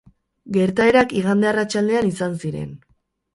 Gertaerak 0.55 1.13
igande 1.19 1.49
arratsaldean 1.51 2.11
izan 2.13 2.35
ziren. 2.41 2.75